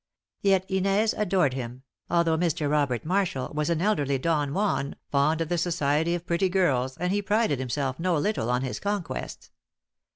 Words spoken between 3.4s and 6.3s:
was an elderly Don Juan, fond of the society of